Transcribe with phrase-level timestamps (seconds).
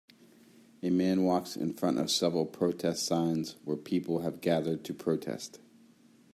[0.81, 5.59] A man walks in front of several protest signs where people have gathered to protest.